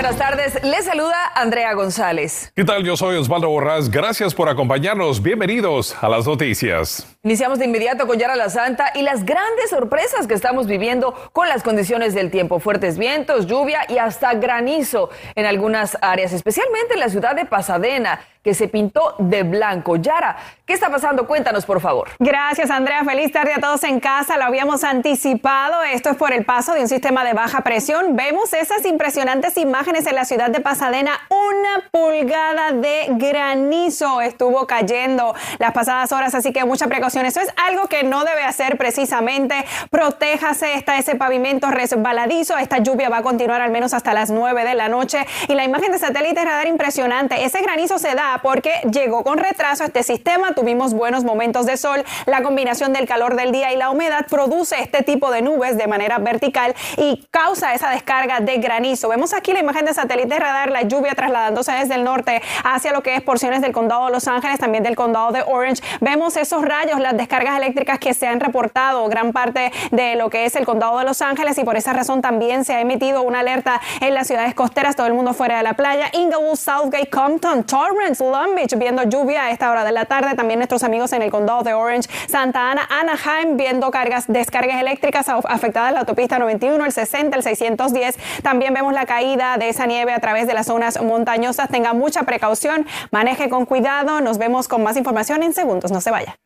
[0.00, 0.64] Buenas tardes.
[0.64, 2.50] Les saluda Andrea González.
[2.56, 2.82] ¿Qué tal?
[2.84, 3.90] Yo soy Osvaldo Borrás.
[3.90, 5.22] Gracias por acompañarnos.
[5.22, 7.06] Bienvenidos a las noticias.
[7.22, 11.50] Iniciamos de inmediato con Yara La Santa y las grandes sorpresas que estamos viviendo con
[11.50, 12.60] las condiciones del tiempo.
[12.60, 18.20] Fuertes vientos, lluvia y hasta granizo en algunas áreas, especialmente en la ciudad de Pasadena,
[18.42, 19.96] que se pintó de blanco.
[19.96, 21.26] Yara, ¿qué está pasando?
[21.26, 22.08] Cuéntanos, por favor.
[22.18, 23.04] Gracias, Andrea.
[23.04, 24.38] Feliz tarde a todos en casa.
[24.38, 25.82] Lo habíamos anticipado.
[25.82, 28.16] Esto es por el paso de un sistema de baja presión.
[28.16, 31.18] Vemos esas impresionantes imágenes en la ciudad de Pasadena.
[31.30, 37.48] Una pulgada de granizo estuvo cayendo las pasadas horas, así que mucha precaución eso es
[37.56, 39.56] algo que no debe hacer precisamente.
[39.90, 42.56] Protéjase, está ese pavimento resbaladizo.
[42.56, 45.26] Esta lluvia va a continuar al menos hasta las 9 de la noche.
[45.48, 47.44] Y la imagen de satélite radar impresionante.
[47.44, 50.54] Ese granizo se da porque llegó con retraso este sistema.
[50.54, 52.04] Tuvimos buenos momentos de sol.
[52.26, 55.88] La combinación del calor del día y la humedad produce este tipo de nubes de
[55.88, 59.08] manera vertical y causa esa descarga de granizo.
[59.08, 63.02] Vemos aquí la imagen de satélite radar, la lluvia trasladándose desde el norte hacia lo
[63.02, 65.82] que es porciones del condado de Los Ángeles, también del condado de Orange.
[66.00, 70.44] Vemos esos rayos, las descargas eléctricas que se han reportado gran parte de lo que
[70.44, 73.40] es el condado de Los Ángeles y por esa razón también se ha emitido una
[73.40, 77.64] alerta en las ciudades costeras, todo el mundo fuera de la playa, Inglewood, Southgate, Compton,
[77.64, 81.22] Torrance, Long Beach, viendo lluvia a esta hora de la tarde, también nuestros amigos en
[81.22, 86.84] el condado de Orange, Santa Ana, Anaheim, viendo cargas, descargas eléctricas afectadas la autopista 91,
[86.84, 90.66] el 60, el 610, también vemos la caída de esa nieve a través de las
[90.66, 95.90] zonas montañosas, tenga mucha precaución, maneje con cuidado, nos vemos con más información en segundos,
[95.90, 96.36] no se vaya.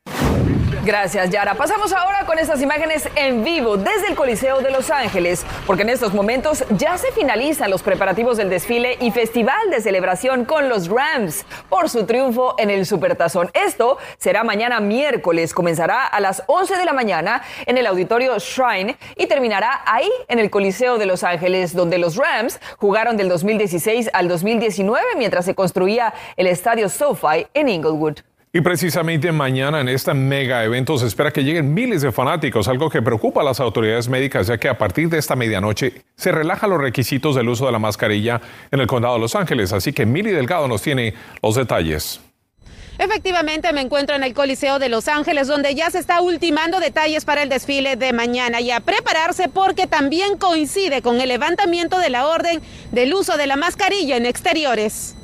[0.84, 1.54] Gracias, Yara.
[1.54, 5.88] Pasamos ahora con estas imágenes en vivo desde el Coliseo de Los Ángeles, porque en
[5.88, 10.88] estos momentos ya se finalizan los preparativos del desfile y festival de celebración con los
[10.88, 13.50] Rams por su triunfo en el Supertazón.
[13.54, 18.98] Esto será mañana miércoles, comenzará a las 11 de la mañana en el auditorio Shrine
[19.16, 24.10] y terminará ahí en el Coliseo de Los Ángeles, donde los Rams jugaron del 2016
[24.12, 28.18] al 2019 mientras se construía el estadio SoFi en Inglewood.
[28.56, 32.88] Y precisamente mañana en este mega evento se espera que lleguen miles de fanáticos, algo
[32.88, 36.70] que preocupa a las autoridades médicas, ya que a partir de esta medianoche se relajan
[36.70, 39.72] los requisitos del uso de la mascarilla en el condado de Los Ángeles.
[39.72, 42.20] Así que Mili Delgado nos tiene los detalles.
[42.96, 47.24] Efectivamente, me encuentro en el Coliseo de Los Ángeles, donde ya se está ultimando detalles
[47.24, 52.10] para el desfile de mañana y a prepararse porque también coincide con el levantamiento de
[52.10, 52.62] la orden
[52.92, 55.16] del uso de la mascarilla en exteriores.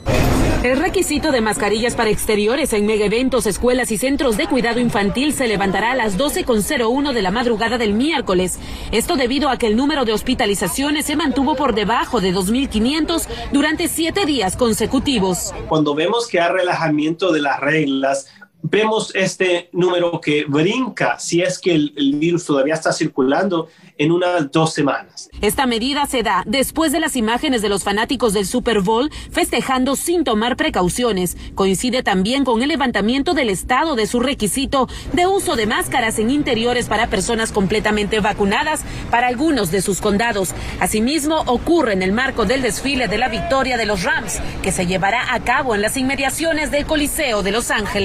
[0.63, 5.33] El requisito de mascarillas para exteriores en mega eventos, escuelas y centros de cuidado infantil
[5.33, 8.59] se levantará a las 12.01 de la madrugada del miércoles.
[8.93, 13.89] Esto debido a que el número de hospitalizaciones se mantuvo por debajo de 2.500 durante
[13.89, 15.55] siete días consecutivos.
[15.67, 18.27] Cuando vemos que hay relajamiento de las reglas,
[18.61, 23.69] vemos este número que brinca si es que el, el, virus todavía está circulando
[24.01, 25.29] en unas dos semanas.
[25.41, 29.95] Esta medida se da después de las imágenes de los fanáticos del Super Bowl festejando
[29.95, 31.37] sin tomar precauciones.
[31.55, 36.31] Coincide también con el levantamiento del estado de su requisito de uso de máscaras en
[36.31, 40.55] interiores para personas completamente vacunadas para algunos de sus condados.
[40.81, 44.87] Asimismo, ocurre en el marco del desfile de la victoria de los Rams, que se
[44.87, 48.01] llevará a cabo en las inmediaciones del Coliseo de Los Ángeles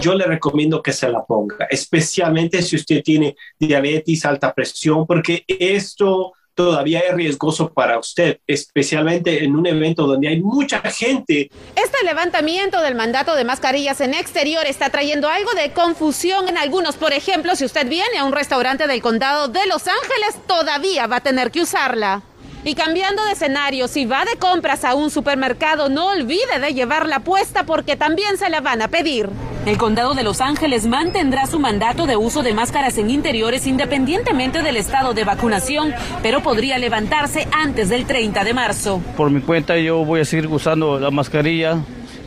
[0.00, 5.37] yo le recomiendo que se la ponga, especialmente si usted tiene diabetes, alta presión, porque
[5.46, 11.50] esto todavía es riesgoso para usted, especialmente en un evento donde hay mucha gente.
[11.76, 16.96] Este levantamiento del mandato de mascarillas en exterior está trayendo algo de confusión en algunos.
[16.96, 21.16] Por ejemplo, si usted viene a un restaurante del condado de Los Ángeles, todavía va
[21.16, 22.22] a tener que usarla.
[22.64, 27.20] Y cambiando de escenario, si va de compras a un supermercado, no olvide de llevarla
[27.20, 29.28] puesta porque también se la van a pedir.
[29.64, 34.62] El condado de Los Ángeles mantendrá su mandato de uso de máscaras en interiores independientemente
[34.62, 39.00] del estado de vacunación, pero podría levantarse antes del 30 de marzo.
[39.16, 41.78] Por mi cuenta yo voy a seguir usando la mascarilla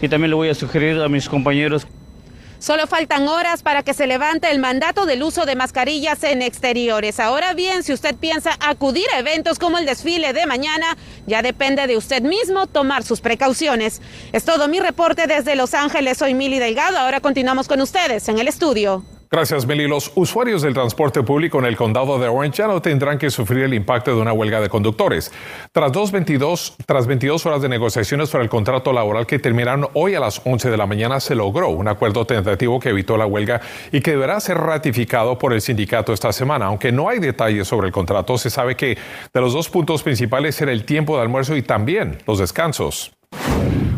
[0.01, 1.88] y también le voy a sugerir a mis compañeros
[2.61, 7.19] Solo faltan horas para que se levante el mandato del uso de mascarillas en exteriores.
[7.19, 11.87] Ahora bien, si usted piensa acudir a eventos como el desfile de mañana, ya depende
[11.87, 13.99] de usted mismo tomar sus precauciones.
[14.31, 16.19] Es todo mi reporte desde Los Ángeles.
[16.19, 16.99] Soy Mili Delgado.
[16.99, 19.03] Ahora continuamos con ustedes en el estudio.
[19.33, 19.87] Gracias, Meli.
[19.87, 23.63] Los usuarios del transporte público en el condado de Orange ya no tendrán que sufrir
[23.63, 25.31] el impacto de una huelga de conductores.
[25.71, 30.15] Tras, dos 22, tras 22 horas de negociaciones para el contrato laboral que terminaron hoy
[30.15, 33.61] a las 11 de la mañana, se logró un acuerdo tentativo que evitó la huelga
[33.93, 36.65] y que deberá ser ratificado por el sindicato esta semana.
[36.65, 38.97] Aunque no hay detalles sobre el contrato, se sabe que
[39.33, 43.13] de los dos puntos principales era el tiempo de almuerzo y también los descansos.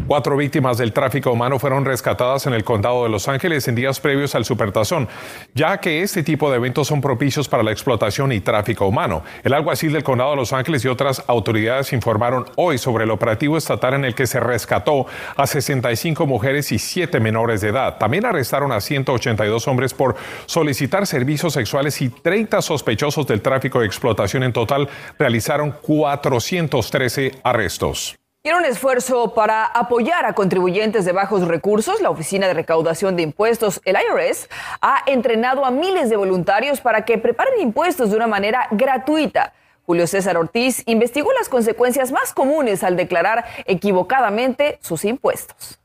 [0.05, 4.01] Cuatro víctimas del tráfico humano fueron rescatadas en el condado de Los Ángeles en días
[4.01, 5.07] previos al supertazón,
[5.53, 9.23] ya que este tipo de eventos son propicios para la explotación y tráfico humano.
[9.43, 13.57] El alguacil del condado de Los Ángeles y otras autoridades informaron hoy sobre el operativo
[13.57, 15.05] estatal en el que se rescató
[15.37, 17.97] a 65 mujeres y 7 menores de edad.
[17.97, 20.17] También arrestaron a 182 hombres por
[20.47, 24.43] solicitar servicios sexuales y 30 sospechosos del tráfico y explotación.
[24.43, 28.17] En total realizaron 413 arrestos.
[28.45, 33.15] Y en un esfuerzo para apoyar a contribuyentes de bajos recursos, la Oficina de Recaudación
[33.15, 34.49] de Impuestos, el IRS,
[34.81, 39.53] ha entrenado a miles de voluntarios para que preparen impuestos de una manera gratuita.
[39.85, 45.79] Julio César Ortiz investigó las consecuencias más comunes al declarar equivocadamente sus impuestos.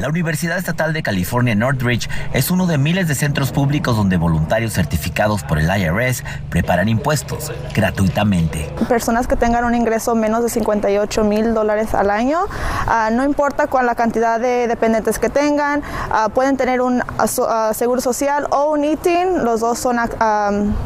[0.00, 4.72] La Universidad Estatal de California Northridge es uno de miles de centros públicos donde voluntarios
[4.72, 8.70] certificados por el IRS preparan impuestos gratuitamente.
[8.88, 13.66] Personas que tengan un ingreso menos de 58 mil dólares al año, uh, no importa
[13.66, 18.72] cuál la cantidad de dependientes que tengan, uh, pueden tener un uh, seguro social o
[18.72, 19.98] un ITIN, los dos son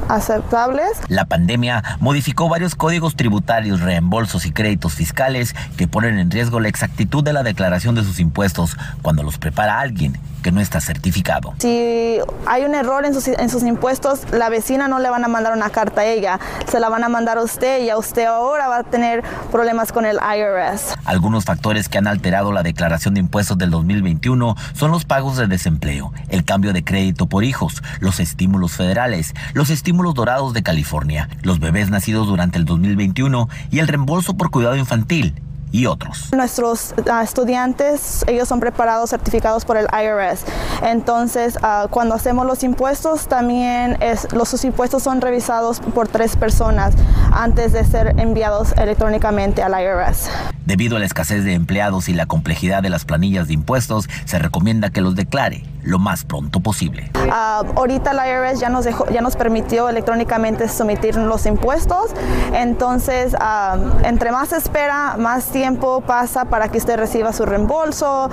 [0.09, 0.91] aceptables.
[1.09, 6.69] La pandemia modificó varios códigos tributarios, reembolsos y créditos fiscales que ponen en riesgo la
[6.69, 11.55] exactitud de la declaración de sus impuestos cuando los prepara alguien que no está certificado.
[11.59, 15.29] Si hay un error en sus, en sus, impuestos, la vecina no le van a
[15.29, 16.41] mandar una carta a ella,
[16.71, 19.93] se la van a mandar a usted y a usted ahora va a tener problemas
[19.93, 20.95] con el IRS.
[21.05, 25.47] Algunos factores que han alterado la declaración de impuestos del 2021 son los pagos de
[25.47, 31.29] desempleo, el cambio de crédito por hijos, los estímulos federales, los estímulos dorados de California,
[31.43, 35.35] los bebés nacidos durante el 2021 y el reembolso por cuidado infantil
[35.73, 36.31] y otros.
[36.33, 40.45] Nuestros uh, estudiantes, ellos son preparados, certificados por el IRS.
[40.83, 43.99] Entonces, uh, cuando hacemos los impuestos, también
[44.33, 46.95] los sus impuestos son revisados por tres personas
[47.33, 50.31] antes de ser enviados electrónicamente al IRS.
[50.67, 54.39] Debido a la escasez de empleados y la complejidad de las planillas de impuestos, se
[54.39, 57.11] recomienda que los declare lo más pronto posible.
[57.15, 62.11] Uh, ahorita la IRS ya nos, dejó, ya nos permitió electrónicamente someter los impuestos,
[62.53, 68.31] entonces uh, entre más espera, más tiempo pasa para que usted reciba su reembolso.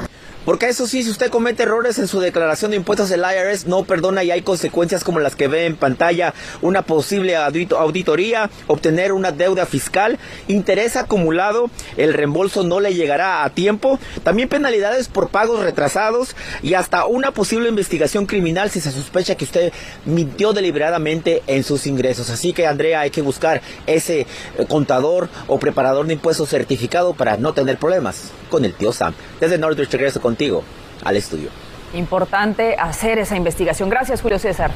[0.47, 3.83] Porque eso sí, si usted comete errores en su declaración de impuestos, el IRS no
[3.83, 9.33] perdona y hay consecuencias como las que ve en pantalla, una posible auditoría, obtener una
[9.33, 10.17] deuda fiscal,
[10.47, 16.33] interés acumulado, el reembolso no le llegará a tiempo, también penalidades por pagos retrasados
[16.63, 19.73] y hasta una posible investigación criminal si se sospecha que usted
[20.05, 22.29] mintió deliberadamente en sus ingresos.
[22.29, 24.27] Así que Andrea, hay que buscar ese eh,
[24.69, 29.13] contador o preparador de impuestos certificado para no tener problemas con el tío Sam.
[29.39, 30.63] Desde Northridge regreso contigo
[31.03, 31.49] al estudio.
[31.93, 33.89] Importante hacer esa investigación.
[33.89, 34.71] Gracias, Julio César.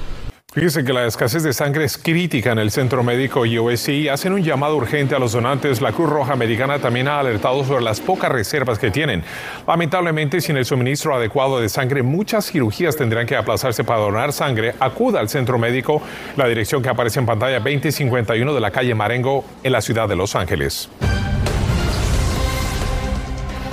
[0.53, 4.09] Fíjese que la escasez de sangre es crítica en el centro médico USC.
[4.11, 5.79] Hacen un llamado urgente a los donantes.
[5.79, 9.23] La Cruz Roja Americana también ha alertado sobre las pocas reservas que tienen.
[9.65, 14.75] Lamentablemente, sin el suministro adecuado de sangre, muchas cirugías tendrán que aplazarse para donar sangre.
[14.81, 16.01] Acuda al centro médico,
[16.35, 20.17] la dirección que aparece en pantalla 2051 de la calle Marengo en la ciudad de
[20.17, 20.89] Los Ángeles.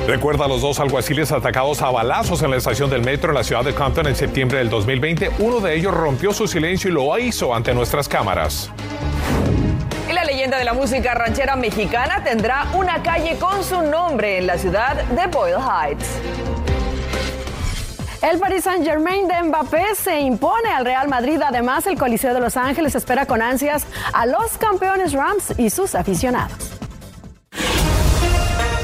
[0.09, 3.45] Recuerda a los dos alguaciles atacados a balazos en la estación del metro en la
[3.45, 5.33] ciudad de Compton en septiembre del 2020.
[5.41, 8.71] Uno de ellos rompió su silencio y lo hizo ante nuestras cámaras.
[10.09, 14.47] Y la leyenda de la música ranchera mexicana tendrá una calle con su nombre en
[14.47, 16.09] la ciudad de Boyle Heights.
[18.23, 21.39] El Paris Saint-Germain de Mbappé se impone al Real Madrid.
[21.47, 25.95] Además, el Coliseo de Los Ángeles espera con ansias a los campeones Rams y sus
[25.95, 26.68] aficionados.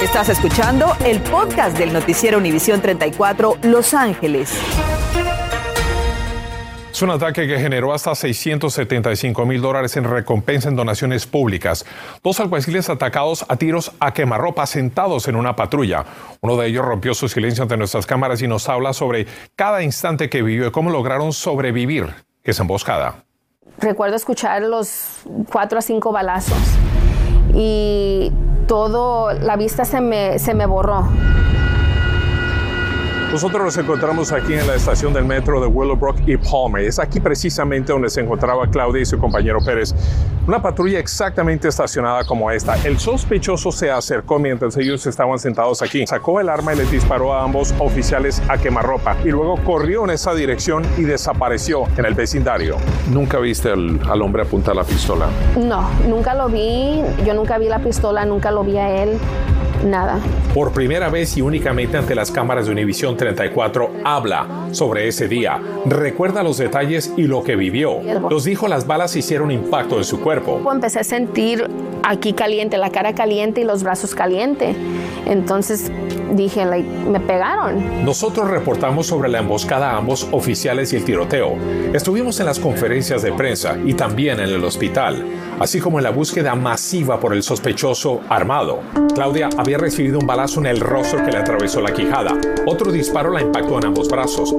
[0.05, 4.53] Estás escuchando el podcast del noticiero Univisión 34 Los Ángeles.
[6.93, 11.87] Es un ataque que generó hasta 675 mil dólares en recompensa en donaciones públicas.
[12.23, 16.05] Dos alguaciles atacados a tiros a quemarropa sentados en una patrulla.
[16.43, 20.29] Uno de ellos rompió su silencio ante nuestras cámaras y nos habla sobre cada instante
[20.29, 23.25] que vivió y cómo lograron sobrevivir esa emboscada.
[23.79, 26.59] Recuerdo escuchar los cuatro a cinco balazos
[27.55, 28.31] y
[28.65, 31.09] todo, la vista se me, se me borró.
[33.35, 36.85] Nosotros nos encontramos aquí en la estación del metro de Willowbrook y Palmer.
[36.85, 39.93] Es aquí precisamente donde se encontraba Claudia y su compañero Pérez.
[40.47, 42.77] Una patrulla exactamente estacionada como esta.
[42.87, 46.07] El sospechoso se acercó mientras ellos estaban sentados aquí.
[46.07, 49.17] Sacó el arma y les disparó a ambos oficiales a quemarropa.
[49.25, 52.77] Y luego corrió en esa dirección y desapareció en el vecindario.
[53.11, 55.27] ¿Nunca viste al, al hombre apuntar la pistola?
[55.61, 57.03] No, nunca lo vi.
[57.27, 59.19] Yo nunca vi la pistola, nunca lo vi a él
[59.85, 60.19] nada.
[60.53, 65.61] Por primera vez y únicamente ante las cámaras de Univisión 34, habla sobre ese día.
[65.87, 68.01] Recuerda los detalles y lo que vivió.
[68.31, 70.61] Nos dijo las balas hicieron impacto en su cuerpo.
[70.71, 71.69] Empecé a sentir
[72.03, 74.75] aquí caliente, la cara caliente y los brazos caliente.
[75.27, 75.91] Entonces
[76.37, 78.05] dije, me pegaron.
[78.05, 81.57] Nosotros reportamos sobre la emboscada a ambos oficiales y el tiroteo.
[81.93, 85.25] Estuvimos en las conferencias de prensa y también en el hospital,
[85.61, 88.81] así como en la búsqueda masiva por el sospechoso armado.
[89.15, 92.33] Claudia había recibido un balazo en el rostro que le atravesó la quijada.
[92.67, 94.55] Otro disparo la impactó en ambos brazos.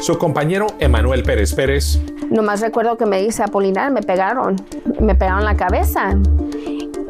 [0.00, 2.00] Su compañero Emanuel Pérez Pérez.
[2.28, 4.56] Nomás recuerdo que me dice Apolinar, me pegaron,
[5.00, 6.16] me pegaron la cabeza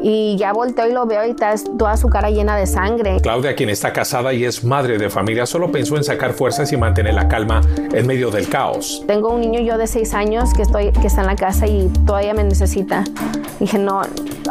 [0.03, 3.19] y ya volteo y lo veo y está toda su cara llena de sangre.
[3.21, 6.77] Claudia, quien está casada y es madre de familia, solo pensó en sacar fuerzas y
[6.77, 9.03] mantener la calma en medio del caos.
[9.07, 11.89] Tengo un niño yo de seis años que, estoy, que está en la casa y
[12.05, 13.05] todavía me necesita.
[13.59, 14.01] Dije, no,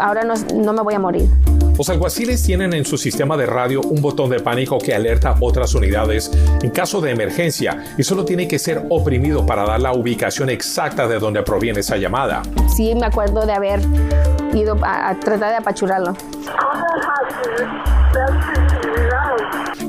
[0.01, 1.29] ahora no, no me voy a morir.
[1.77, 5.37] Los alguaciles tienen en su sistema de radio un botón de pánico que alerta a
[5.41, 6.31] otras unidades
[6.63, 11.09] en caso de emergencia y solo tiene que ser oprimido para dar la ubicación exacta
[11.09, 12.43] de donde proviene esa llamada.
[12.77, 13.81] Sí, me acuerdo de haber
[14.55, 16.15] ido a, tratar de apachurarlo.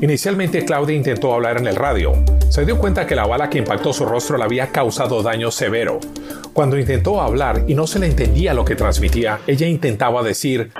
[0.01, 2.13] Inicialmente Claudia intentó hablar en el radio.
[2.49, 5.99] Se dio cuenta que la bala que impactó su rostro le había causado daño severo.
[6.53, 10.71] Cuando intentó hablar y no se le entendía lo que transmitía, ella intentaba decir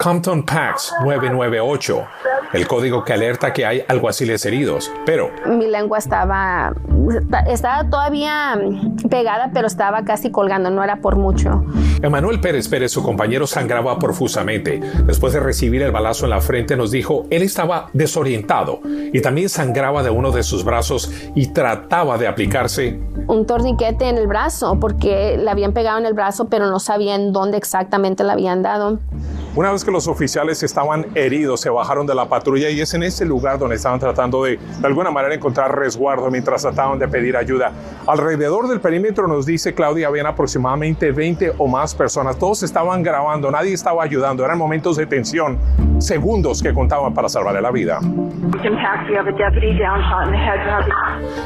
[0.00, 2.06] Compton Pax 998
[2.52, 5.30] el código que alerta que hay alguaciles heridos, pero...
[5.46, 6.74] Mi lengua estaba,
[7.46, 8.58] estaba todavía
[9.08, 11.64] pegada, pero estaba casi colgando, no era por mucho.
[12.02, 14.80] Emanuel Pérez Pérez, su compañero, sangraba profusamente.
[15.04, 19.48] Después de recibir el balazo en la frente, nos dijo, él estaba desorientado y también
[19.48, 24.78] sangraba de uno de sus brazos y trataba de aplicarse un torniquete en el brazo
[24.80, 28.98] porque le habían pegado en el brazo, pero no sabían dónde exactamente le habían dado.
[29.56, 33.02] Una vez que los oficiales estaban heridos, se bajaron de la patrulla y es en
[33.02, 37.36] ese lugar donde estaban tratando de, de alguna manera, encontrar resguardo mientras trataban de pedir
[37.36, 37.72] ayuda.
[38.06, 42.38] Alrededor del perímetro, nos dice Claudia, habían aproximadamente 20 o más personas.
[42.38, 44.44] Todos estaban grabando, nadie estaba ayudando.
[44.44, 45.58] Eran momentos de tensión,
[45.98, 47.98] segundos que contaban para salvarle la vida.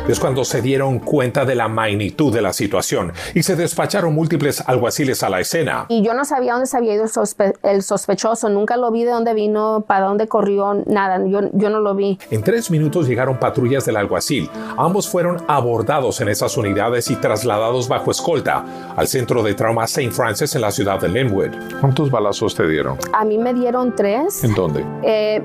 [0.09, 4.63] Es cuando se dieron cuenta de la magnitud de la situación y se despacharon múltiples
[4.67, 5.87] alguaciles a la escena.
[5.89, 7.05] Y yo no sabía dónde se había ido
[7.63, 11.81] el sospechoso, nunca lo vi de dónde vino, para dónde corrió, nada, yo, yo no
[11.81, 12.19] lo vi.
[12.31, 14.51] En tres minutos llegaron patrullas del alguacil.
[14.77, 18.65] Ambos fueron abordados en esas unidades y trasladados bajo escolta
[18.97, 20.11] al centro de trauma St.
[20.11, 21.51] Francis en la ciudad de Linwood.
[21.81, 22.99] ¿Cuántos balazos te dieron?
[23.13, 24.43] A mí me dieron tres.
[24.43, 24.85] ¿En dónde?
[25.03, 25.43] Eh,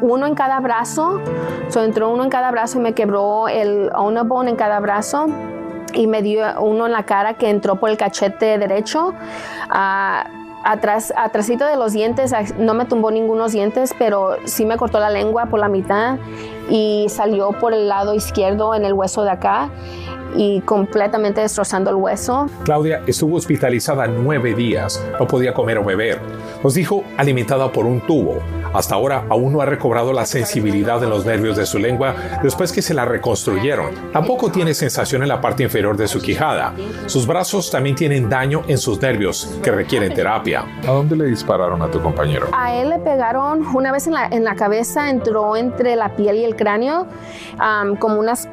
[0.00, 1.20] uno en cada brazo,
[1.68, 3.90] so entró uno en cada brazo y me quebró el
[4.26, 5.26] bone en cada brazo
[5.94, 9.14] y me dio uno en la cara que entró por el cachete derecho.
[9.70, 10.37] Uh,
[10.68, 15.08] atrás, atrásito de los dientes, no me tumbó ningunos dientes, pero sí me cortó la
[15.08, 16.18] lengua por la mitad
[16.68, 19.70] y salió por el lado izquierdo en el hueso de acá
[20.34, 22.46] y completamente destrozando el hueso.
[22.64, 26.18] Claudia estuvo hospitalizada nueve días, no podía comer o beber.
[26.62, 28.38] Nos dijo alimentada por un tubo.
[28.74, 32.70] Hasta ahora aún no ha recobrado la sensibilidad en los nervios de su lengua después
[32.70, 34.12] que se la reconstruyeron.
[34.12, 36.74] Tampoco tiene sensación en la parte inferior de su quijada.
[37.06, 40.64] Sus brazos también tienen daño en sus nervios que requieren terapia.
[40.86, 42.48] ¿A dónde le dispararon a tu compañero?
[42.52, 46.36] A él le pegaron una vez en la, en la cabeza, entró entre la piel
[46.36, 47.06] y el cráneo,
[47.98, 48.48] como unas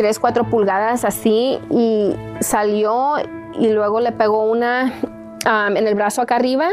[0.00, 3.16] 3, 4 pulgadas así y salió
[3.58, 4.94] y luego le pegó una
[5.44, 6.68] en el brazo acá arriba,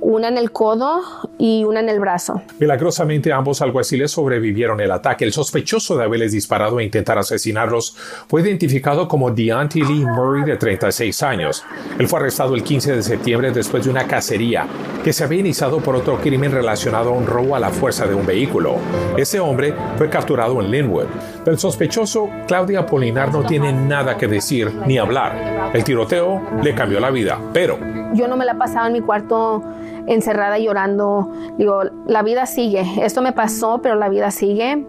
[0.00, 1.02] una en el codo
[1.38, 2.42] y una en el brazo.
[2.58, 5.24] Milagrosamente ambos alguaciles sobrevivieron el ataque.
[5.24, 7.96] El sospechoso de haberles disparado e intentar asesinarlos
[8.28, 11.64] fue identificado como Deontay Lee Murray de 36 años.
[11.98, 14.66] Él fue arrestado el 15 de septiembre después de una cacería
[15.04, 18.14] que se había iniciado por otro crimen relacionado a un robo a la fuerza de
[18.14, 18.76] un vehículo.
[19.16, 21.06] Ese hombre fue capturado en Linwood.
[21.44, 25.70] Del sospechoso, Claudia Polinar no tiene nada que decir ni hablar.
[25.74, 27.78] El tiroteo le cambió la vida, pero
[28.14, 29.62] yo no me la pasaba en mi cuarto
[30.06, 31.32] encerrada llorando.
[31.58, 32.84] Digo, la vida sigue.
[33.04, 34.86] Esto me pasó, pero la vida sigue.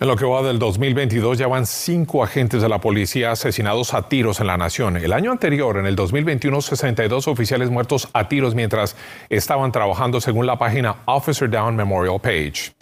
[0.00, 4.08] En lo que va del 2022 ya van cinco agentes de la policía asesinados a
[4.08, 4.96] tiros en la nación.
[4.96, 8.96] El año anterior, en el 2021, 62 oficiales muertos a tiros mientras
[9.28, 12.72] estaban trabajando según la página Officer Down Memorial Page.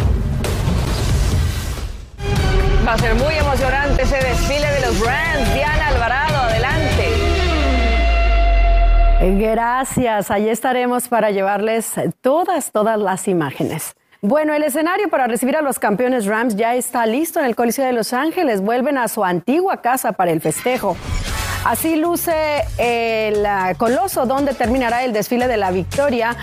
[2.87, 5.55] Va a ser muy emocionante ese desfile de los Rams.
[5.55, 7.09] Diana Alvarado, adelante.
[9.41, 13.97] Gracias, allí estaremos para llevarles todas, todas las imágenes.
[14.23, 17.85] Bueno, el escenario para recibir a los campeones Rams ya está listo en el Coliseo
[17.85, 18.61] de Los Ángeles.
[18.61, 20.97] Vuelven a su antigua casa para el festejo.
[21.65, 26.37] Así luce el ah, coloso donde terminará el desfile de la victoria.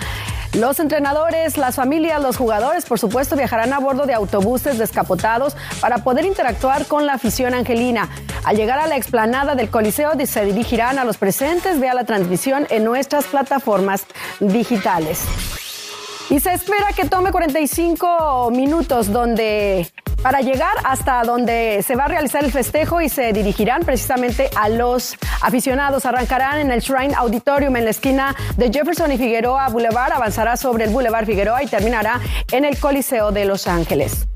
[0.53, 6.03] Los entrenadores, las familias, los jugadores, por supuesto, viajarán a bordo de autobuses descapotados para
[6.03, 8.09] poder interactuar con la afición angelina.
[8.43, 12.67] Al llegar a la explanada del Coliseo, se dirigirán a los presentes, vea la transmisión
[12.69, 14.05] en nuestras plataformas
[14.39, 15.21] digitales.
[16.29, 19.91] Y se espera que tome 45 minutos donde
[20.23, 24.69] para llegar hasta donde se va a realizar el festejo y se dirigirán precisamente a
[24.69, 26.05] los aficionados.
[26.05, 30.85] Arrancarán en el Shrine Auditorium en la esquina de Jefferson y Figueroa Boulevard, avanzará sobre
[30.85, 34.27] el Boulevard Figueroa y terminará en el Coliseo de Los Ángeles.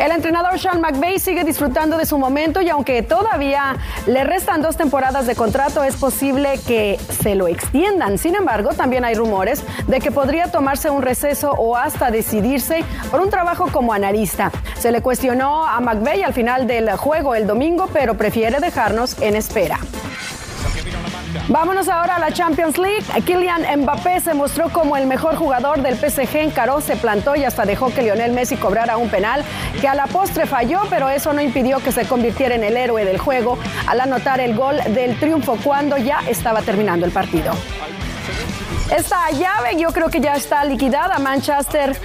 [0.00, 3.76] El entrenador Sean McVay sigue disfrutando de su momento y aunque todavía
[4.06, 8.16] le restan dos temporadas de contrato, es posible que se lo extiendan.
[8.16, 13.20] Sin embargo, también hay rumores de que podría tomarse un receso o hasta decidirse por
[13.20, 14.50] un trabajo como analista.
[14.78, 19.36] Se le cuestionó a McVay al final del juego el domingo, pero prefiere dejarnos en
[19.36, 19.78] espera.
[21.50, 23.02] Vámonos ahora a la Champions League.
[23.26, 27.64] Kylian Mbappé se mostró como el mejor jugador del PSG, encaró, se plantó y hasta
[27.64, 29.44] dejó que Lionel Messi cobrara un penal
[29.80, 33.04] que a la postre falló, pero eso no impidió que se convirtiera en el héroe
[33.04, 37.52] del juego al anotar el gol del triunfo cuando ya estaba terminando el partido.
[38.96, 41.18] Esta llave yo creo que ya está liquidada.
[41.18, 41.96] Manchester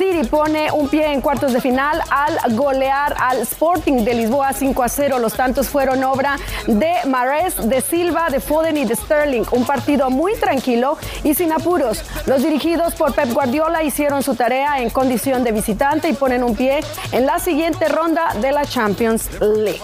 [0.00, 4.82] City pone un pie en cuartos de final al golear al Sporting de Lisboa 5
[4.82, 5.18] a 0.
[5.18, 9.44] Los tantos fueron obra de Mares, de Silva, de Foden y de Sterling.
[9.52, 12.02] Un partido muy tranquilo y sin apuros.
[12.24, 16.56] Los dirigidos por Pep Guardiola hicieron su tarea en condición de visitante y ponen un
[16.56, 16.80] pie
[17.12, 19.82] en la siguiente ronda de la Champions League.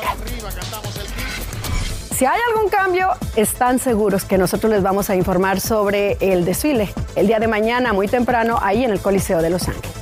[2.16, 6.88] Si hay algún cambio, están seguros que nosotros les vamos a informar sobre el desfile
[7.16, 9.95] el día de mañana, muy temprano, ahí en el Coliseo de Los Ángeles.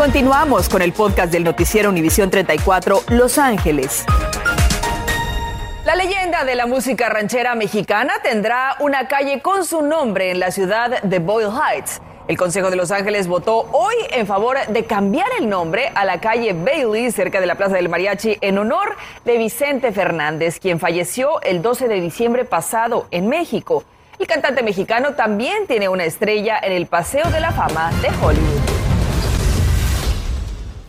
[0.00, 4.06] Continuamos con el podcast del noticiero Univisión 34 Los Ángeles.
[5.84, 10.52] La leyenda de la música ranchera mexicana tendrá una calle con su nombre en la
[10.52, 12.00] ciudad de Boyle Heights.
[12.28, 16.18] El Consejo de Los Ángeles votó hoy en favor de cambiar el nombre a la
[16.18, 21.42] calle Bailey, cerca de la Plaza del Mariachi, en honor de Vicente Fernández, quien falleció
[21.42, 23.84] el 12 de diciembre pasado en México.
[24.18, 28.69] El cantante mexicano también tiene una estrella en el Paseo de la Fama de Hollywood.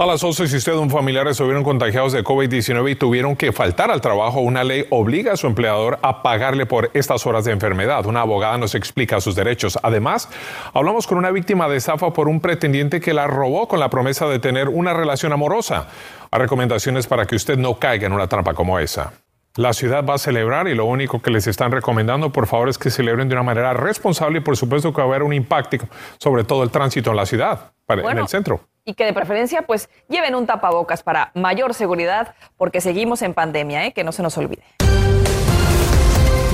[0.01, 3.51] A las 11, si usted o un familiar estuvieron contagiados de COVID-19 y tuvieron que
[3.51, 7.51] faltar al trabajo, una ley obliga a su empleador a pagarle por estas horas de
[7.51, 8.07] enfermedad.
[8.07, 9.77] Una abogada nos explica sus derechos.
[9.83, 10.27] Además,
[10.73, 14.25] hablamos con una víctima de estafa por un pretendiente que la robó con la promesa
[14.25, 15.85] de tener una relación amorosa.
[16.31, 19.13] Hay recomendaciones para que usted no caiga en una trampa como esa.
[19.55, 22.79] La ciudad va a celebrar y lo único que les están recomendando, por favor, es
[22.79, 25.77] que celebren de una manera responsable y por supuesto que va a haber un impacto
[26.17, 29.89] sobre todo el tránsito en la ciudad, en el centro y que de preferencia pues
[30.07, 33.93] lleven un tapabocas para mayor seguridad porque seguimos en pandemia, ¿eh?
[33.93, 34.63] que no se nos olvide.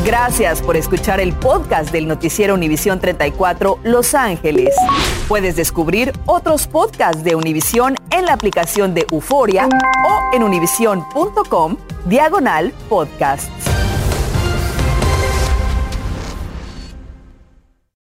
[0.06, 4.74] Gracias por escuchar el podcast del noticiero Univisión 34 Los Ángeles.
[5.28, 12.72] Puedes descubrir otros podcasts de Univisión en la aplicación de Euforia o en univision.com diagonal
[12.88, 13.87] podcasts.